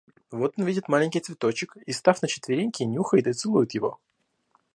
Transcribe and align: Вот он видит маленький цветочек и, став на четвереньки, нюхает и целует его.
Вот 0.31 0.55
он 0.57 0.65
видит 0.65 0.87
маленький 0.89 1.19
цветочек 1.19 1.77
и, 1.77 1.91
став 1.91 2.23
на 2.23 2.27
четвереньки, 2.27 2.81
нюхает 2.81 3.27
и 3.27 3.33
целует 3.33 3.75
его. 3.75 3.99